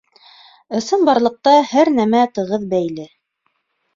[0.77, 3.05] Ысынбарлыҡта һәр нәмә тығыҙ бәйле.